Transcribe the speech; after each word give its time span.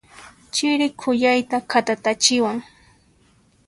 Chiri 0.53 0.87
khuyayta 0.99 1.57
khatatachiwan. 1.69 2.57